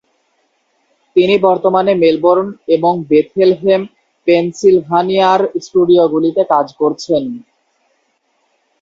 [1.15, 3.81] তিনি বর্তমানে মেলবোর্ন এবং বেথলেহেম,
[4.27, 7.23] পেনসিলভানিয়ার স্টুডিওগুলিতে কাজ করছেন।